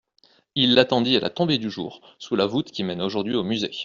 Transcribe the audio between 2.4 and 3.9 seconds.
voûte qui mène aujourd'hui au Musée.